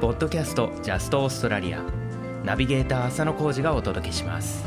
[0.00, 1.82] ポッドキャストジャストオーストラリア。
[2.42, 4.66] ナビゲーター浅野浩二がお届けします。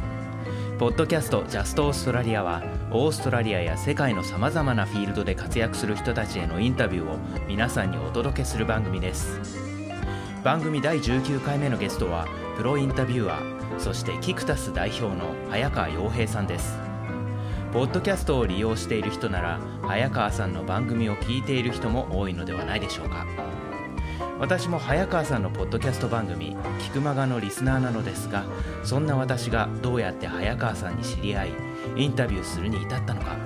[0.78, 7.18] ポッドキャストジャストオーストラリアはオーストラリアや世界のさまざまなフィールドで活躍する人たちへのインタビューを
[7.48, 9.40] 皆さんにお届けする番組です。
[10.44, 16.78] 番組第19回目のゲストはプロインタビュアーそしてキクタス代表の早川洋平さんです。
[17.72, 23.26] ポッドキャストを利用している人なら早川さんの番組を聞いている人も多いのではないでしょうか。
[24.44, 28.44] 私も早川さんのポッドキャスト番組「聞くまが」のリスナーなのですが
[28.84, 31.52] そんな私がどうやって早川さんに知り合い
[31.96, 33.38] インタビューするに至ったのか。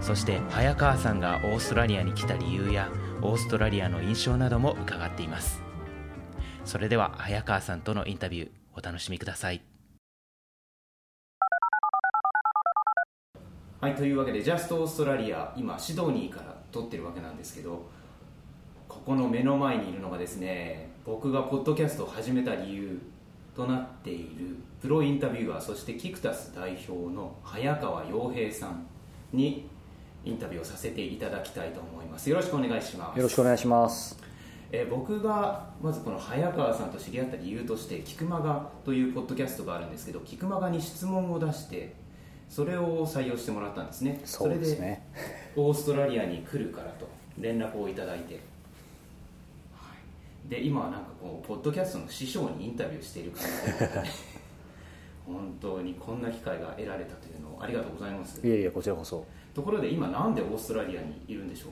[0.00, 2.88] そして早川さんがオーストラリアに来た理由や
[3.20, 5.60] オーストラリアの印象なども伺っています。
[6.64, 9.60] それでは早川さんとのインタビューお楽しみください。
[13.80, 17.90] はいというわけでジャストオーストラリア今シドニーから撮ってるわけなんですけど
[19.02, 23.00] ここの目の前にいるのがですね僕がポッドキャストを始めた理由
[23.56, 28.86] となっているプロインタビュアーそしてキクタス代表の早川洋平さん
[29.32, 29.68] に
[30.24, 32.30] インタビューをさせていただきたいと思います。
[32.30, 33.16] よろしくお願いします。
[33.16, 34.16] よろしくお願いします。
[34.70, 41.94] え僕がまずこの早川さんと知り合った理由として「キクマガ」というポッドキャストがあるんですけどキクマガに質問を出して
[42.48, 44.20] それを採用してもらったんですね。
[44.24, 45.04] そうですね。
[45.56, 48.42] オーストラリアに来るからと連絡をいただいて、はい、
[50.48, 54.10] で今はなんかこうポッドキャストの師匠にインタビューしている感じで。
[55.24, 58.44] 本当にこんな機会が得られたというのをありがとうございます。
[58.44, 59.24] いえいえこちらこそ。
[59.54, 61.70] ところで今なんでオーストラリアにいるんでしょう？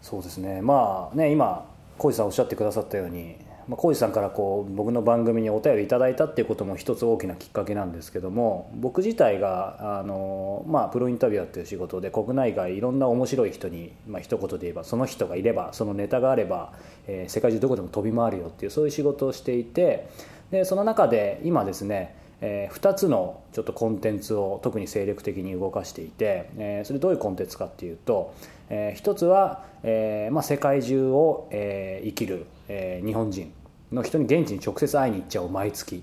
[0.00, 0.62] そうですね。
[0.62, 1.68] まあね今
[1.98, 3.36] 浩司さんおっしゃってくださったように
[3.70, 16.72] 浩司さんからこう僕の番組にお便りいただいたっていうことも一つ大きなきっかけなんですけども僕自体があの、まあ、プロインタビュアーっていう仕事で国内外いろんな面白い人に、まあ一言で言えばその人がいればそのネタがあれば、
[17.08, 20.08] えー、世界中どこでも飛び回るよっていうそういう仕事をしていて
[20.50, 28.34] でその中で今ですねえー、2つのちょっとコンテンツを特に精力的に動かしていて、えー、それどういうコンテンツかっていうと、
[28.68, 33.52] えー、1つは、えーまあ、世界中を、えー、生きる、えー、日本人
[33.92, 36.00] の人に現地に直接会いに行っちゃう毎月っ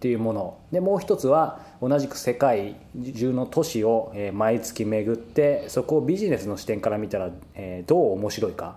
[0.00, 0.58] ていうもの。
[0.72, 2.76] でもう一つは同じく世界
[3.14, 8.76] 中の都市を、え、毎月巡ってそこをビジネスの視点から見たら、え、どう面白いか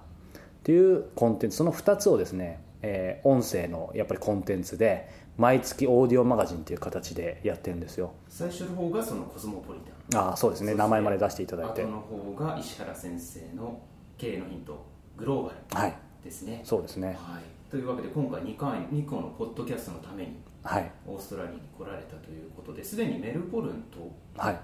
[0.60, 1.58] っていうコンテンツ。
[1.58, 8.14] その2つをですね、えー、音声のやっぱりコンテンツで毎月オーディオマガジンという形でやってるんですよ。
[8.30, 9.80] 最初の方がそのコスモポリ
[10.12, 10.22] タン。
[10.22, 10.76] ああそうですね。
[10.76, 11.84] 名前まで出していただいて。
[11.84, 13.80] 後の方が石原先生の
[14.18, 14.86] 経営のヒント
[15.18, 15.94] グローバル。
[16.24, 24.60] ですね、はい、そうですね、はい、というわけで今回2回2個のポッドキャストのために、はい、オーストラリアに来られたということですでにメルボルンと、はい。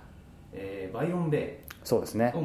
[0.53, 2.31] えー、バイロンベイそうですね。
[2.33, 2.39] を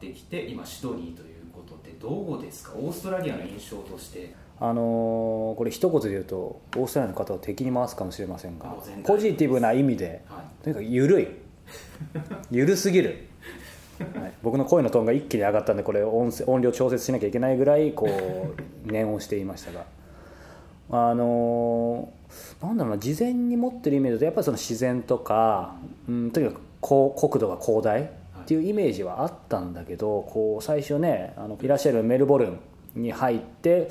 [0.00, 2.72] 回ってきて今シドニーということでどうですか？
[2.74, 8.74] オーストラリアの印象としてあのー、これ一言で言うとオーストラリアの方を敵に回すかもしれませんが
[9.04, 11.28] ポジティブな意味で、はい、とにかく緩い。
[12.50, 13.26] 緩すぎる、
[14.14, 19.84] はい、僕の声のトーンが一気に上がったんでこれ音音量調節しなきゃいけないぐらいこう 念をしていましたが。
[20.88, 25.74] あのー、なんだろうな事前に持ってるイメージだとやっぱりその自然とか、
[26.08, 28.08] うん、とにかくこう国土が広大っ
[28.46, 32.58] ていうイメージはあったんだけどこう最初ねあのいらっしゃるメルボルン
[32.94, 33.88] に入って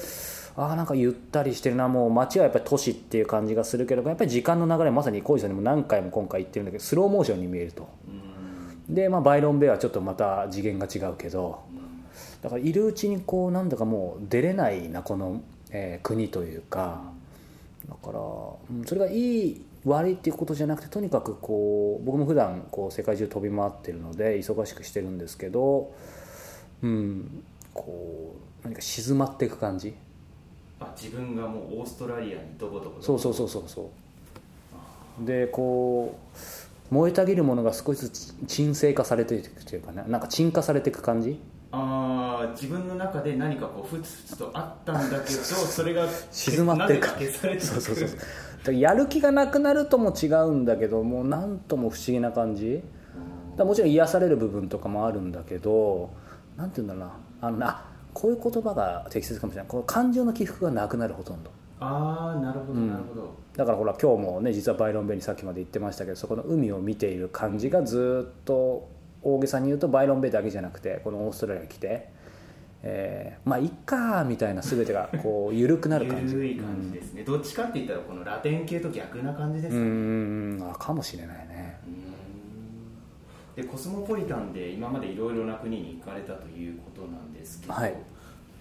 [0.57, 1.87] ああなんかゆったりしてるな。
[1.87, 7.89] もう街はやっぱり都市っていう感じがするけどやっぱり時間の流れまさに浩司さんにも何回も今回言ってるんだけどスローモーションに見えると。
[8.87, 11.63] で、まあ、バイロンベイはちょっとまた次元が違うけど。
[12.41, 17.01] だからいるうちにこうなんだかもう出れないなこの、えー、国というか。
[17.89, 18.19] だから
[18.85, 25.93] それがいい悪いっていうことじゃなくてとにかくこう僕も普段こう世界中飛び回ってるので忙しくしてるんですけど
[26.81, 27.43] うん
[27.73, 29.93] こう何か静まっていく感じ。
[30.79, 33.89] あ自分がもうオーストラリアにどこどこそうそうそうそうそ
[35.21, 35.25] う。
[35.25, 36.17] でこ
[36.91, 40.03] う燃えたぎるものが少しずつ沈静化されていくというかね。
[40.07, 41.39] なんか沈下されていく感じ？
[41.71, 47.07] ああ自分の中で何かこうふつふつとあったんだけど それが静まっていく。
[47.09, 47.95] 消されてそうそう
[48.63, 48.73] そう。
[48.75, 52.81] やる気がなくなるとも違うんだけどもう何とも不思議な感じ？
[53.57, 56.09] だもちろん癒される部分とかもあるんだけど
[56.57, 57.11] なんていうんだろうな。
[57.41, 57.85] あのあ
[58.15, 59.69] こういう言葉が適切かもしれない。
[59.69, 61.51] この感情の起伏がなくなるほとんど。
[61.81, 63.35] ああなるほど、なるほど。
[63.55, 68.87] だからほら今日もね実はバイロンベイにさっきまで言ってましたけどそこの海を見ている感じがずっと
[69.21, 72.07] 大げさに言うとバイロンベイだけじゃなくてこのオーストラリアに来て、
[72.83, 76.35] えー、まあいっかみたいな全てがこう 緩くなる感じ。
[76.35, 79.85] 緩い感じですね、うん、どっちかって言ったらこのラテン系と逆な感じですかね。
[79.85, 80.69] うん。
[80.71, 81.81] あかもしれないね。
[83.55, 87.95] でコスモポリタンで今までいろいろな国に行かれたということなんですけど、はい。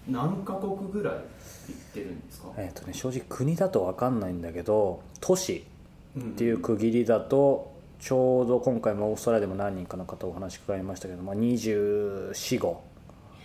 [0.09, 1.23] 何カ国ぐらい行っ
[1.93, 5.65] てるんですか、えーとね、正直国だと分かんないんだけど都市
[6.17, 12.77] っていう区切りだとちょうど今回もオーストラリアでも何人かの方お話伺いましたけど、まあ、245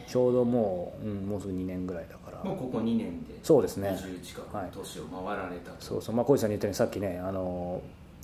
[0.06, 2.42] ちょうどもう、うん、もうすぐ2年ぐらいだから。
[2.42, 3.90] もうここ2年でそうですね。
[3.90, 6.16] 20近く都市を回られた、そうそう。
[6.16, 7.80] まあ小路さんに言ったようにさっきねあの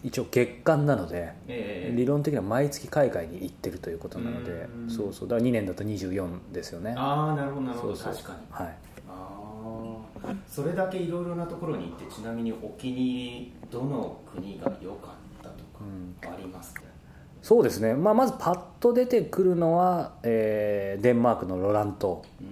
[0.06, 4.90] 一応月間なので、ええ理論的には毎月海外に行ってるということなのでうん。
[4.90, 5.28] そうそう。
[5.28, 6.94] だから2年だと24ですよね。
[6.96, 7.96] ああなるほどなるほど。
[7.96, 8.38] 確かに。
[8.50, 8.76] はい。
[9.08, 15.64] ああそれだけいろいろなところに行ってちなみにお気に入りどの国が良かったと
[16.28, 16.82] かありますか、
[17.42, 22.46] そうですね、まあ、まずパッと出てくるのは、えーデンマークのロラン島うん。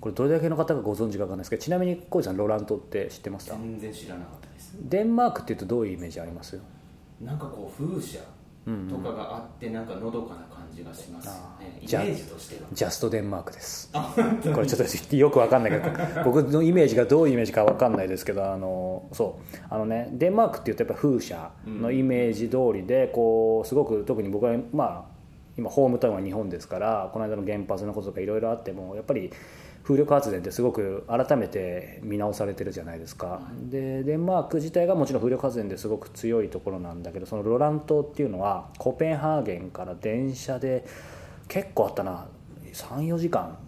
[0.00, 3.56] これどれだけの方がご存知か分かんないですけどちなみに小路さんロラン島って知ってますか？
[3.56, 4.76] 全然知らなかったです。
[4.80, 6.60] デンマークっていうとどういうイメージあります？
[7.20, 8.18] なんかこう風車
[8.66, 12.68] うんとかがあってなんかのどかな感じがしますよね、イメじゃあージとしては。
[12.72, 13.90] ジャストデンマークです。
[13.92, 15.90] これちょっとよく分かんないけど。
[16.24, 19.56] 僕のイメージがどういうイメージか分かんないですけどあのそう。
[19.70, 25.19] あのねデンマークっていうとやっぱ風車のイメージ通りでこうすごく特に僕はまあ
[25.60, 29.30] 今ホームタウンは日本ですからこの間の原発のこととかいろいろあってもやっぱり
[29.82, 33.40] 風力発電ってすごく改めて見直されてるじゃないですか、
[33.70, 40.84] でデンマーク自体がもちろん風力発電ですごく強いところなんだけどそのロラン島っていうのはコペンハーゲンから電車で
[41.48, 42.26] 結構あったな。
[42.72, 43.58] 34時間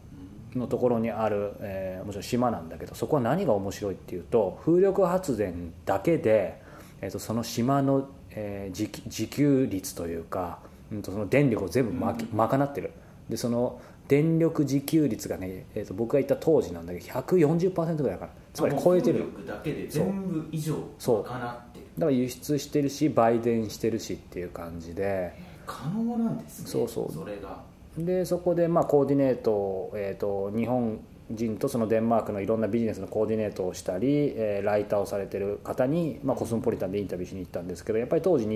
[0.55, 6.61] のところにある、えーもちろん島なんだけどそこは何が面白いっていうと風力発電だけで、
[7.00, 10.61] えー、とその島の、えー自給自給率というか、
[10.93, 12.93] うん、とその電力を全部まき賄ってる。
[13.29, 18.31] でその電力自給率がね、えー、と僕が行った当時なんだけど140%ぐらいだから。
[18.53, 19.25] つまり超えてる。
[19.47, 21.25] だけで全部以上そう。
[21.25, 21.87] かなってる。
[21.97, 25.33] だから輸出してるし売電してるしっていう感じで。
[25.67, 27.12] 可能なんですねそうそう。
[27.12, 27.62] それが。
[27.97, 30.99] でそこでまあコーディネートを、えー、と日本
[31.31, 38.47] 人とそのデンマークのいろんなビジネスのコーディネートをしたり、えーライターをされてる方に、まあ、コスモポリタンでインタビューしに行ったんですけどやっぱり当時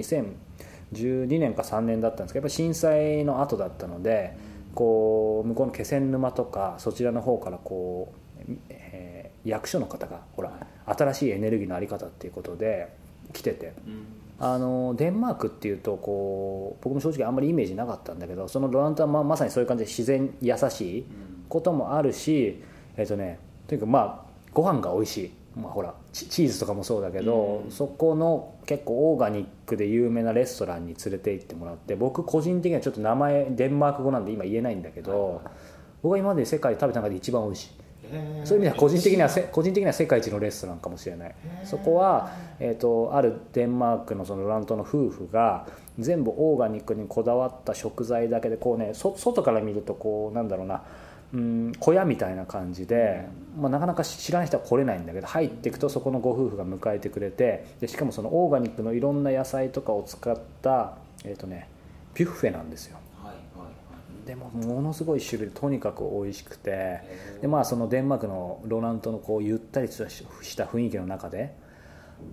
[0.93, 4.37] 2012年か3年だったんですけどやっぱり震災の後だったので
[4.75, 8.13] こう向こうの気仙沼とかそちらの方からこ
[8.49, 9.17] う、えー
[9.47, 12.93] 役所の方がほら新しいエネルギーの在り方っていうことで
[13.33, 13.73] 来てて。
[13.87, 14.07] うん
[14.39, 21.07] あのデンマークっていうとこう僕も正直あんまりイメージなかったんだけどそのロラントはままさにそういう感じで自然優しい
[21.49, 22.63] こともあるし、
[22.99, 27.71] えっとねとにかくまあご飯が美味しい、まあ、ほらチチーズとかもそうだけど、うん。
[27.71, 35.43] そこの結構オーガニックで有名なレストランに連れて行ってもらって僕個人的にはちょっと名前デンマーク語なんで今言えないんだけど、
[36.03, 37.71] 僕が今まで世界で食べた中で一番美味しい。
[38.45, 41.35] そういう意味では個人的にはせ個人的には世界一のレストランかもしれない。
[41.65, 42.31] そこは、
[42.61, 45.67] えー、とあるデンマークのそのロラントの夫婦が
[45.99, 50.85] 全部オーガニックにこだわった食材だけでこうねそ外から見るとこうなんだろうな
[51.35, 53.27] うん小屋みたいな感じで、
[53.59, 61.69] まあ、なかなか知らない人は来れないんだけど入っていくとそこのご夫婦が迎えてくれてでしかもそのオーガニックのいろんな野菜とかを使った、えーとね、
[62.15, 62.99] ビュッフェなんですよ。
[63.23, 63.71] はいはいは
[64.25, 64.27] い。
[64.27, 67.01] でもものすごい種類とにかく美味しくて
[67.41, 71.55] でまあそのデンマークのロラントのこうゆったりとした雰囲気の中で、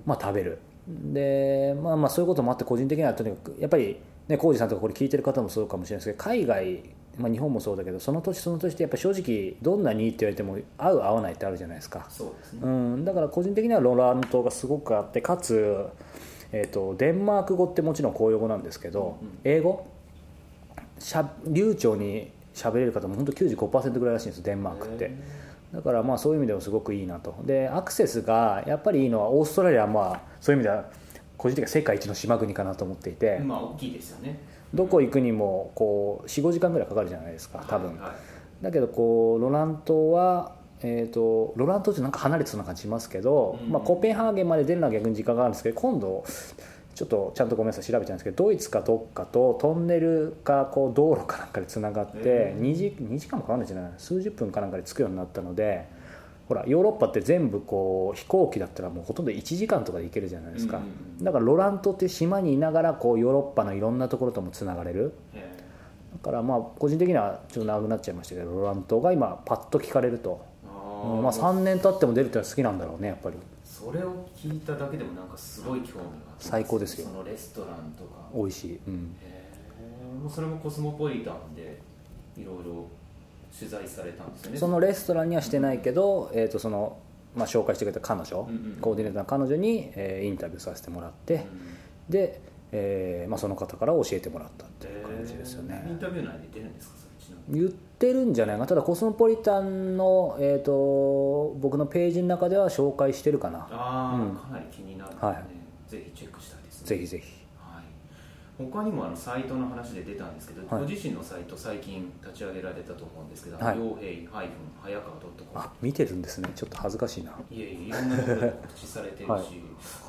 [0.05, 0.59] まあ、食べる。
[0.87, 3.97] でまあまあそういうこともあって個人的にはとにかくやっぱり
[4.27, 6.83] ね浩二さんとかこれ聞いてる方もそうかもしれないですけど海外、
[7.17, 12.07] まあ、日本もそうだけどその土地その土地ってやっぱ正直どんなにいいって言われても合う合わないってあるじゃないですか。
[12.09, 12.61] そうですね。
[12.63, 15.85] うん、だから個人的にはロラントがすごくあってかつ、
[16.51, 19.85] えー、とデンマーク語ってもちろん公用語なんですけど、英語？
[20.99, 25.11] しゃ流暢に喋れる方も本当95%ぐらいらしいんですデンマークって。
[25.73, 27.35] だからまあそういう意味でもすごくいいなと。
[27.43, 30.85] でアクセスがやっぱりいいのはオーストラリアはまあそういう意味では
[31.37, 34.39] 個人的には世界一の島国かなと思っていて、まあ大きいですよね
[34.73, 37.99] どこ行くにもこう45時間ぐらいかかるじゃないですか多分、はい。
[37.99, 38.11] はい
[38.63, 43.69] だけどこうロラン島は、えー、とロラン島ってなんか離れてそうな感じしますけど、うん。
[43.69, 46.23] まあ、コペンハーゲンまで出るのは逆に時間があるんですけど今度
[46.95, 53.91] ちょっとちゃんとごめんなさい調べたんですけどドイツかどっかとトンネルかこう道路かなんかでつながってへー 2, 時2時間もかかんないんじゃない？
[53.97, 55.85] 数十分かなんかで着くようになったので
[56.47, 60.81] ほらヨーロッパって全部こう飛行機だったらもうほとんど1時間とかで行けるじゃないですか、
[61.21, 65.13] だからロラン島って島にいながらこうヨーロッパのいろんなところともつながれる。
[65.33, 65.53] へ
[66.13, 73.37] だからまあ個人的にはちょっと長くなっちゃいましたけどロラン島が今パッと聞かれると、まあ、3年経っても出るってのは好きなんだろうねやっぱり。
[73.63, 76.01] それを聞いただけでもなんかすごい興味が
[76.39, 77.07] 最高ですよ。
[77.07, 78.29] そのレストランとか。
[78.33, 80.21] 美味しい、うん、へー。
[80.21, 81.81] もうそれもコスモポリタンで
[82.37, 82.87] いろいろ
[83.57, 84.57] 取材されたんですよね。
[84.57, 86.97] そのレストランにはしてないけど、えー、とその、
[87.35, 91.43] まあ、紹介してくれた彼女、うんうんコーディネーターの彼女に、えーインタビューさせてもらって、うん
[92.09, 92.41] で、
[92.71, 95.91] えーまあ、その方から教えてもらったっていう感じですよね、へー。
[95.91, 96.95] インタビュー内で出るんですか？
[97.49, 98.67] 言ってるんじゃないかな。
[98.67, 103.67] ただコスモポリタンの、えー、と僕のページの中では紹介してるかな。
[103.71, 104.35] ああ、うん。
[104.35, 105.33] かなり気になるので、ね。
[105.33, 105.43] はい。
[105.89, 106.87] ぜひチェックしたいですね。
[106.87, 107.23] ぜひぜひ。
[107.23, 107.33] はい、
[108.57, 110.83] 他にもあのサイトの話で出たんですけど、はい。
[110.83, 113.77] ご自身のサイト最近立ち上げられたと思うんですけど、はい。
[113.77, 116.49] 傭兵早川あ見てるんですね。
[116.55, 117.31] ちょっと恥ずかしいな。
[117.51, 119.43] いえいえいろんなところで告知されてるし、はい。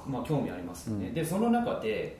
[0.06, 1.14] まあ興味ありますよね、うん。
[1.14, 2.18] でその中で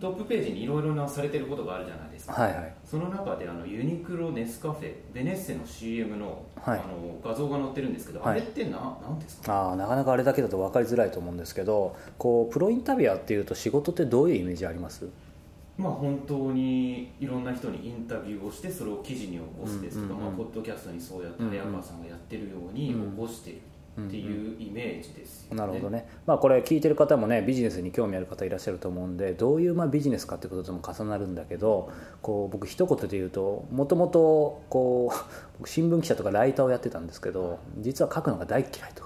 [0.00, 2.74] トップページにいろいろなされてることがあるじゃないですか、はいはい。
[2.84, 6.78] その中であのユニクロネスカフェベネッセの CM の,、はい。
[6.78, 8.32] あの画像が載ってるんですけど、はい。
[8.32, 9.70] あれってな何ですか？
[9.70, 15.08] あーなかなかあれだけだと分かりづらいと思うんですけどこうプロインタビュアーっていうと仕事ってどういうイメージあります？
[15.76, 23.60] まあ本当にいろんな人にインタビューをしてそれを記事に起こすですとか、まあ、ポッドキャストにそうやって早川さんがやってるように起こしている
[24.00, 25.56] っていうイメージですよね。
[25.56, 31.90] なるほどね、まあ、これ聞いてる方もねビジネスに興味ある方いらっしゃると思うんでどういうまあビジネスかってこととも重なるんだけど
[32.20, 35.16] こう僕一言で言うともともとこう
[35.58, 39.04] 僕新聞記者とかライターをやってたんですけど実は書くのが大嫌いと。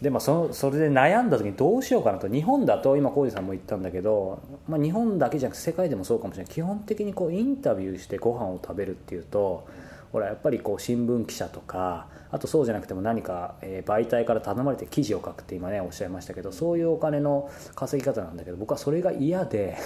[0.00, 6.54] でまあ、そそれで悩んだ時にどうしようかなと日本だと今浩二さんも言ったんだけど、まあ、日本だけじゃなくて世界でもそうかもしれない。
[6.54, 9.66] 基本的にこうインタビューしてご飯を食べるっていうと
[10.10, 19.76] ほらやっぱりこう新聞記者とかあとそうじゃなくても何か、媒体から頼まれて記事を書くって今ねおっしゃいましたけどそういうお金の稼ぎ方なんだけど僕はそれが嫌で、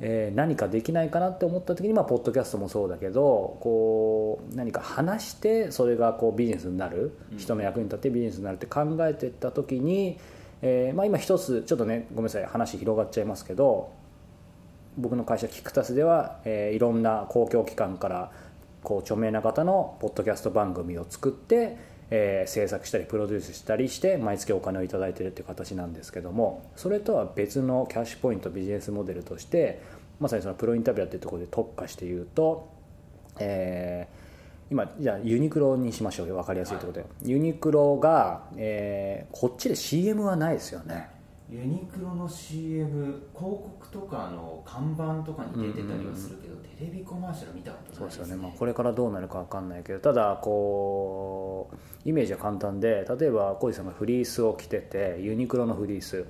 [0.00, 10.18] えー何かできないかなって思った時にまあポッドキャストもそうだけどこう何か話してそれがこうビジネスになる人の役に立ってビジネスになるって考えてった時に、
[10.62, 13.92] えーまあ、今一つちょっとねごめんなさい話広がっちゃいますけど
[14.96, 18.30] 僕の会社キクタスでは、えーいろんな公共機関から
[18.84, 21.78] こう著名な方のポッドキャスト番組を作って、
[22.16, 29.82] えー制作したりプロデュースしたりして毎月お金を頂いてるっていう形なんですけどもそれとは別のキャッシュポイントビジネスモデルとして
[30.20, 32.68] まさにそのプロインタビュアーっていうところで特化して言うと、
[33.40, 34.24] えー
[34.70, 36.36] 今じゃあユニクロにしましょうよ。
[36.36, 41.10] 分かりやすいところで、ユニクロが、えーこっちで CM はないですよね。
[41.50, 56.26] ユニクロの CM 広告とかの看板とかに出てたりはするけど、テレビコマーシャル見たことそうないですすねでよね、まあ、これからどうなるか分かんないけどただこうイメージは簡単で例えば小路さんがフリースを着ててユニクロのフリース。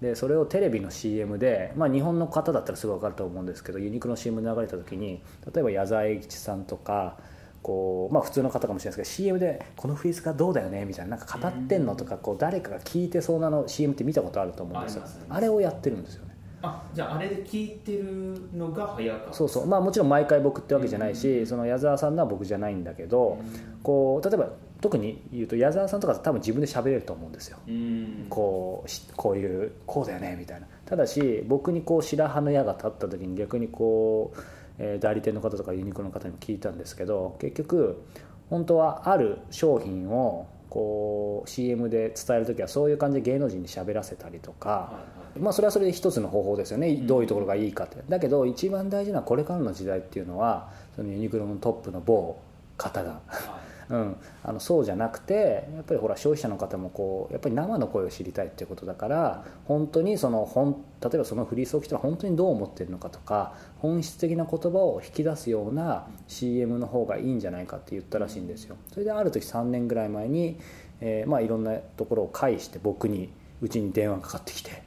[0.00, 7.16] でそれをテレビの CM で、まあ、日本の方だったらすぐ分かると思うんですけどユニクロの CM 流れた時に例えば矢沢永吉さんとか
[7.66, 15.02] こう、まあ、普通の方かもしれないですけど CM で「このフリースがどうだよね」みたいななんか語ってんのとかこう誰かが聞いてそうなの CM って見たことあると思うんですよ。
[15.28, 16.36] あれをやってるんですよね。
[16.62, 19.66] あじゃああれで聞いてるのが早川そうそう。
[19.66, 23.36] まあもちろん毎回僕ってわけじゃないし、その矢沢さんのは僕じゃないんだけど、
[23.82, 24.48] こう例えば
[24.80, 28.26] 特に言うと矢沢さんとか多分自分で喋れると思うんですよ、うん。
[28.30, 30.68] こうしこういうこうだよねみたいな。
[30.84, 34.38] ただし僕にこう白羽の矢が立った時に逆にこう、
[34.78, 38.04] えー代理店の方とかユニクロの方にも聞いたんですけど結局
[38.50, 44.92] 本当はある商品をこう CM で伝える時はそういう感じで芸能人に喋らせたりとか、
[45.38, 47.96] まあ、それはそれで一つの方法ですよね、どういうところがいいかって。
[48.08, 52.36] だけど一番大事なこれからの時代っていうのはそのユニクロのトップの某
[52.76, 53.55] 方が、はい
[53.88, 68.76] うん、あのそうじゃなくてやっぱりほら消費者の方もこうやっぱり生の声を知りたいっていうことだから本当にその本例えばそのフリースを着たら本当にどう思ってるのかとか本質的な言葉を引き出すような CM の方がいいんじゃないかって言ったらしいんですよ。
[68.92, 70.58] それである時3年ぐらい前に、
[71.00, 73.30] えーまあ、いろんなところを介して僕に
[73.62, 74.82] うちに電話がかかってきてへ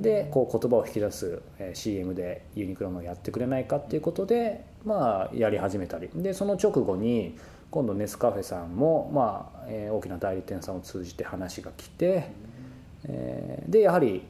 [0.00, 6.10] でこう言葉を引き出す、えー CM でユニクロのやってくれないかっていうことで、まあ、やり始めたり。
[6.14, 7.38] でその直後に
[7.70, 12.30] 今度ネスカフェさんも、まあえー大きな代理店さんを通じて話が来て、
[13.04, 14.22] えーでやはり、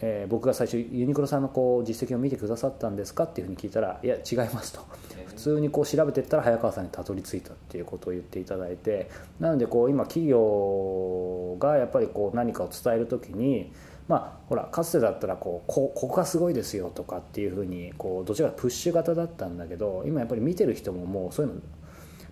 [0.00, 4.80] えー僕が最初ユニクロさんのこう実績を見てくださったんですかっていうふうに聞いたらいや違いますと。
[5.16, 13.70] え普通にこう調べていったら早川さんにたどり着いたっていうことを言っていただいてなのでこう今企業がやっぱりこう何かを伝える時に
[14.08, 21.60] まあほらかつてだったらこうこここがすごいですよとかっていうふうにこうどちらかプッシュ型だったんだけど今やっぱり見てる人ももうそういうの、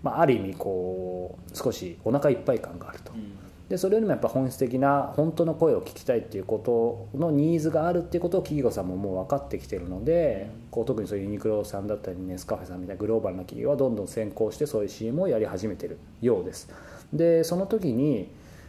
[0.02, 3.12] まあ、ある意味こう少しお腹いっぱい感があると。
[3.12, 3.46] うん。
[3.68, 16.68] でそれよりもやっぱ本質的な本当の声を聞きたいっていうことのニーズがあるっていうことを企業さんももう分かってきてるので、こう特にそういうユニクロさんだったりネスカフェさんみたいなグローバルな企業はどんどん先行してそういう CM をやり始めてるようです。
[17.12, 18.28] でその時に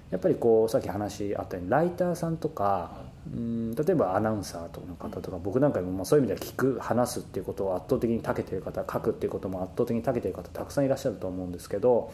[0.10, 2.92] やっぱりこうさっき話あったようにライターさんとか
[3.34, 12.12] うん例えばアナウンサーとかの方とか僕なんかもまあそういう意味では聞く話すっていうことを圧倒的に長けてる方書くっていうことも圧倒的に長けてる方たくさんいらっしゃると思うんですけど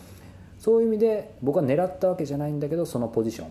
[0.59, 3.47] そういう意味で僕は狙ったわけじゃないんだけどそのポジション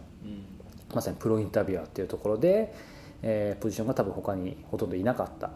[0.95, 2.75] まさにプロインタビュアーっていうところで、
[3.23, 5.51] えーポジションが多分他にほとんどいなかった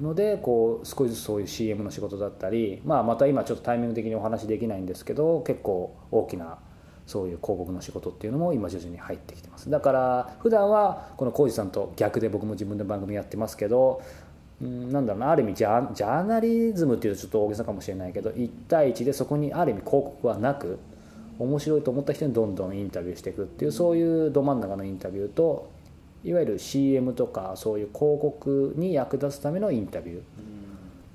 [0.00, 6.58] のでこう少しずつそういう CM の仕事だったり、まあ、また今ちょっとタイミング的にお話できないんですけど結構大きな
[7.06, 9.70] そういう広告の仕事っていうのも今徐々に入ってきてます。
[9.70, 14.02] だから普段はこの浩二さんと逆で僕も自分で番組やってますけど
[14.60, 20.78] うんなんだろうなある意味ジャジャーナリズムっていうとちょっと大げさかもしれないけど1対1でそこにある意味広告はなく
[21.38, 25.70] 面白いと思った人にどんどんインタビューしていくっていうそういうど真ん中のインタビューと
[26.24, 30.22] いわゆる CM とかそういう広告に役立つためのインタビューっ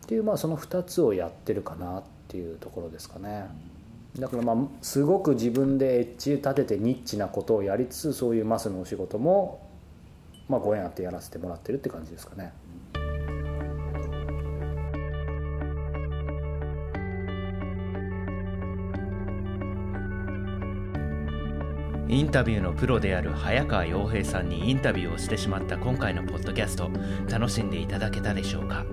[0.08, 3.46] ていうまあその2つをやってるかなっていうところですかね。
[4.20, 9.68] だからまあすごく自分でエッジ立ててニッチなことをやりつつそういうマスのお仕事も
[10.48, 12.54] まあご縁あってやらせてもらってるって感じですかね。
[22.10, 26.92] インタビューのプロである早川洋平さんにインタビューをしてしまった今回のポッドキャスト
[27.30, 28.86] 楽しんでいただけたでしょうか？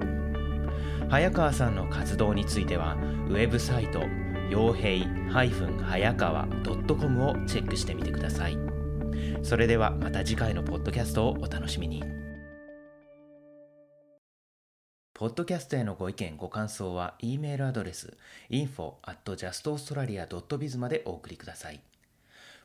[1.11, 2.97] 早川さんの活動については
[3.29, 4.03] ウェブサイト
[4.51, 8.57] 洋平早川 .com をチェックしてみてください。
[9.43, 12.03] それではまた次回のポッドキャストをお楽しみに。
[15.13, 18.17] ポッドキャストへのご意見ご感想は E メールアドレス
[18.51, 21.81] info at justaustralia.biz までお送りください。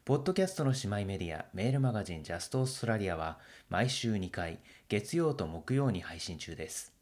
[0.06, 6.93] ポッドキャストの姉妹メディア、メールマガジンジャストオーストラリアは毎週2回、月曜と木曜に配信中です。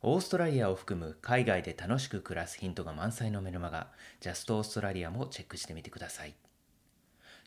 [0.00, 3.88] オーストラリアを含む海外で楽しく暮らすヒントが満載のメルマガ、
[4.20, 6.36] ジャストオーストラリアもチェックしてみてください。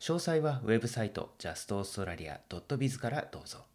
[0.01, 3.70] 詳細はウェブサイト justaustralia.biz からどうぞ。